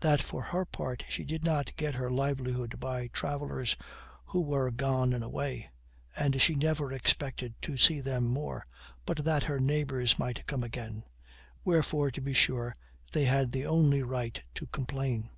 [0.00, 3.76] That for her part she did not get her livelihood by travelers,
[4.24, 5.70] who were gone and away,
[6.16, 8.64] and she never expected to see them more,
[9.06, 11.04] but that her neighbors might come again;
[11.64, 12.74] wherefore, to be sure,
[13.12, 15.30] they had the only right to complain."